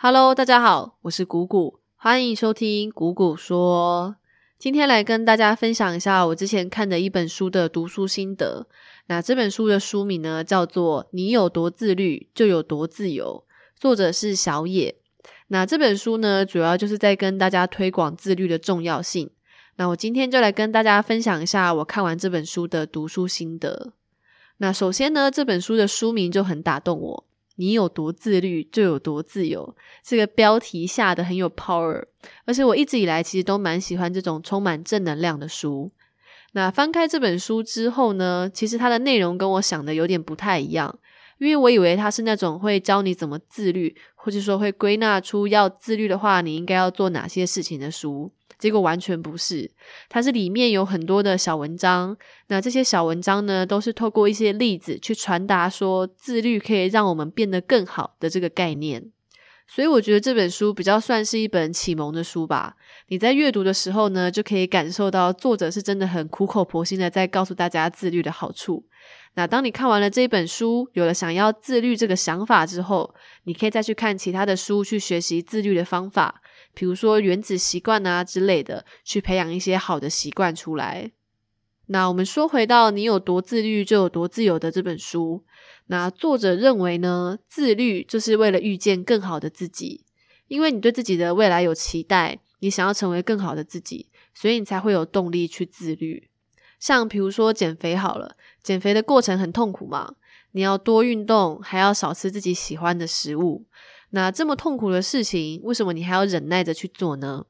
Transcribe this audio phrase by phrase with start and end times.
[0.00, 4.14] Hello，大家好，我是谷谷，欢迎收听谷谷说。
[4.56, 8.68] 今天来跟大家分享一下我之前看的一本书的读书心得。
[9.08, 13.44] 那这本书的书名呢，叫做《你有多自律，就有多自由》，
[13.80, 14.94] 作者是小野。
[15.48, 19.28] 那这本书呢，主要就是在跟大家推广自律的重要性。
[19.78, 23.94] 那我今天就来跟大家分享一下我看完这本书的读书心得。
[24.58, 27.24] 那首先呢，这本书的书名就很打动我。
[27.58, 29.76] 你有多自律，就有多自由。
[30.02, 32.04] 这个标题下的很有 power，
[32.44, 35.90] 而且我一直以来其实都蛮喜欢这种充满正能量的书。
[36.52, 40.98] 那翻开这本书之后呢，其实它的内容跟我想的有点不太一样，
[41.38, 48.32] 因为我以为它是那种会教你怎么自律，或者说会归纳出要自律的话，你应该要做哪些事情的书。
[48.58, 49.70] 结果完全不是，
[50.08, 52.16] 它是里面有很多的小文章。
[52.48, 59.10] 那这些小文章呢，都是透过一些例子去传达说自律可以让我们变得更好的这个概念。
[59.70, 62.74] 所以我觉得这本书比较算是一本启蒙的书吧。
[63.08, 68.86] 你在阅读的时候呢，就可以感受到作者是真的很苦口婆心的在告诉大家自律的好处。
[69.34, 76.40] 那当你看完了这一本书，有了想要自律这个想法之后，你可以再去看其他的书，去学习自律的方法。
[76.74, 81.12] 比如说原子习惯啊之类的，去培养一些好的习惯出来。
[81.86, 85.44] 那我们说回到你有多自律就有多自由的这本书，
[85.86, 90.04] 那作者认为呢，自律就是为了遇见更好的自己，
[90.48, 96.28] 因为你对自己的未来有期待，你想要成为更好的自己，所以你才会有动力去自律。
[96.78, 100.14] 像比如说减肥好了，减肥的过程很痛苦嘛，
[100.52, 103.64] 你要多运动，还要少吃自己喜欢的食物。
[104.10, 107.44] 那这么痛苦的事情，为什么你还要忍耐着去做呢？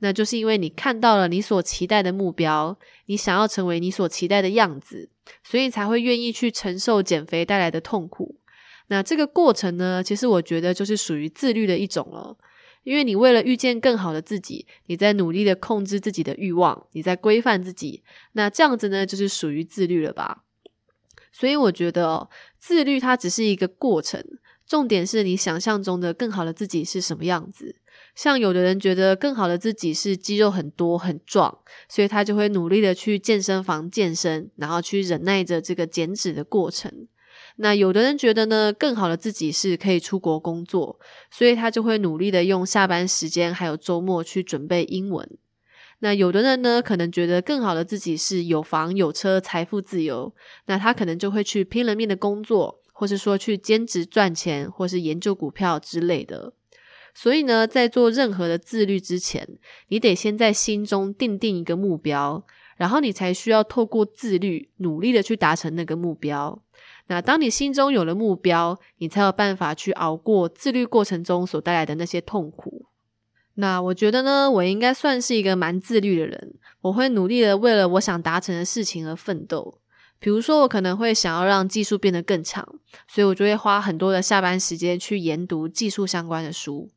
[0.00, 5.08] 那就是因为你看到了你所期待的目标，你想要成为你所期待的样子，
[5.44, 8.34] 所以才会愿意去承受减肥带来的痛苦。
[8.88, 12.36] 那这个过程呢，其实我觉得就是属于自律的一种了，
[12.82, 20.42] 因为你为了遇见更好的自己，你在努力的控制自己的欲望，你在规范自己，那这样子呢，就是属于自律了吧？
[21.30, 22.28] 所以我觉得
[22.58, 24.20] 自律它只是一个过程。
[24.66, 27.76] 重点是你想象中的更好的自己是什么样子？
[28.14, 31.58] 像有的人觉得更好的自己是肌肉很多很壮，
[31.88, 37.06] 所以他就会努力的去健身房健身，然后去忍耐着这个减脂的过程。
[37.56, 40.98] 那有的人觉得呢，更好的自己是可以出国工作，
[41.30, 45.28] 所以他就会努力的用下班时间还有周末去准备英文。
[46.00, 50.34] 那有的人呢，可能觉得更好的自己是有房有车，财富自由，
[50.66, 52.81] 那他可能就会去拼了命的工作。
[53.02, 56.52] 或是说去兼职赚钱，或是研究股票之类的。
[57.12, 59.58] 所以呢，在做任何的自律之前，
[59.88, 62.46] 你得先在心中定定一个目标，
[62.76, 66.62] 然后你才需要透过自律努力的去达成那个目标。
[67.08, 72.86] 那当你心中有了目标，你才有办法去熬过自律过程中所带来的那些痛苦。
[73.54, 79.80] 那我觉得呢，我应该算是一个蛮自律的人，我会努力的为了我想达成的事情而奋斗。
[80.22, 82.64] 比如说，我可能会想要让技术变得更强，
[83.08, 86.88] 所以我就会花很多的下班时间去研读技术相关的书。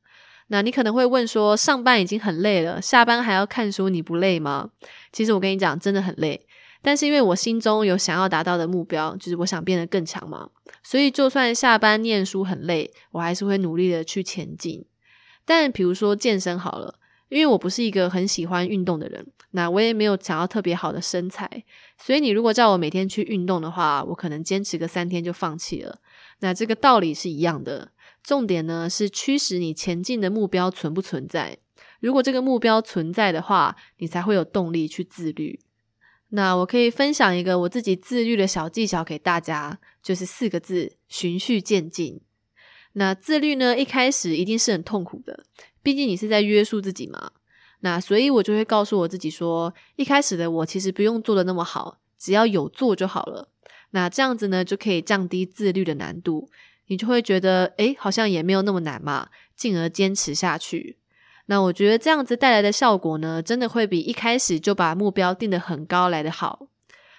[0.50, 4.70] 那你可能会问说，上班已经很累了，下班还要看书，你不累吗？
[5.12, 6.46] 其实我跟你讲，真的很累。
[6.84, 10.50] 但是因为我心中有想要达到的目标，就是我想变得更强嘛，
[10.84, 14.86] 所以就算下班念书很累，我还是会努力的去前进。
[15.44, 17.00] 但比如说健身好了。
[17.30, 21.64] 因为我不是一个很喜欢运动的人，那我也没有想要特别好的身材，
[21.98, 26.00] 所以你如果叫我每天去运动的话，我可能坚持个三天就放弃了。
[26.40, 27.92] 那这个道理是一样的，
[28.24, 31.58] 重点呢是驱使你前进的目标存不存在。
[32.00, 35.60] 如果这个目标存在的话，你才会有动力去自律。
[36.30, 42.22] 那我可以分享一个我自己自律的小技巧给大家，就是四个字：循序渐进。
[42.98, 45.46] 那自律呢，一开始一定是很痛苦的。
[45.84, 47.32] 毕竟你是在约束自己嘛，
[47.82, 53.50] 那所以我就会告诉我自己说，一开始的我其实不用做的那么好，只要有做就好了。
[53.92, 56.50] 那这样子呢，就可以降低自律的难度，
[56.88, 60.98] 你就会觉得，诶，好像也没有那么难嘛，进而坚持下去。
[61.48, 66.68] 那我觉得这样子带来的效果呢，真的会比一开始就把目标定得很高来的好。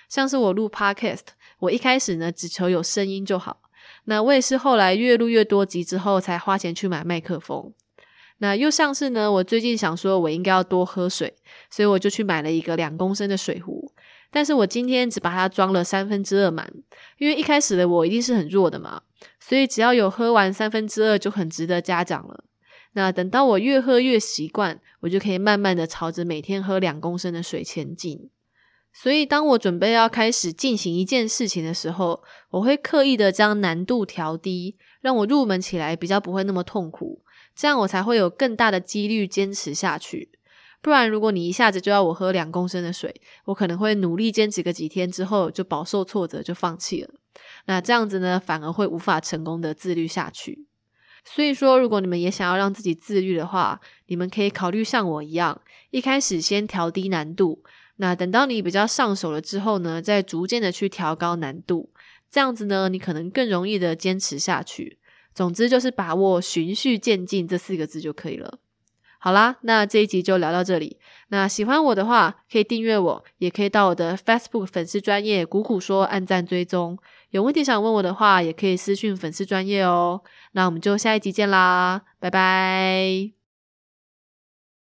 [0.09, 1.27] 像是我录 Podcast，
[1.61, 3.61] 我一开始呢只求有声音就好，
[4.07, 7.73] 那我也是后来越录越多集之后，才花钱去买麦克风。
[8.39, 11.35] 那又像是呢，我最近想说，我应该要多喝水，
[11.71, 13.93] 所以我就去买了一个两公升的水壶。
[14.31, 16.71] 但是我今天只把它装了三分之二满，
[17.19, 19.01] 因为一开始的我一定是很弱的嘛，
[19.41, 22.45] 所以只要有喝完三分之二就很值得嘉奖了。
[22.93, 28.31] 那等到我越喝越习惯，我就可以慢慢的朝着每天喝两公升的水前进。
[28.99, 34.77] 所以当我准备要开始进行一件事情的时候，我会刻意的将难度调低。
[35.03, 37.23] 让我入门起来比较不会那么痛苦，
[37.55, 40.31] 这样我才会有更大的几率坚持下去。
[40.83, 43.15] 不然，如果你一下子就要我喝两公升的水，
[43.45, 47.11] 我可能会努力坚持个几天之后就饱受挫折就放弃了。
[47.67, 50.67] 那这样子呢，反而会无法成功的自律下去。
[51.25, 55.61] 所以说，如果你们也想要让自己自律的话，你们可以考虑像我一样，
[55.91, 57.63] 一开始先调低难度。
[57.97, 61.91] 那等到你比较上手了之后呢，再逐渐的去调高难度。
[62.31, 64.99] 这样子呢，你可能更容易的坚持下去。
[65.35, 68.59] 总之就是把握循序渐进这四个字就可以了。
[69.19, 70.99] 好啦，那这一集就聊到这里。
[71.29, 76.99] 那喜欢我的话，可以订阅我，也可以到我的 Facebook 粉丝专业苦苦说按赞追踪。
[77.31, 80.23] 有问题想问我的话，也可以私讯粉丝专业哦。
[80.53, 83.36] 那我们就下一集见啦，拜拜。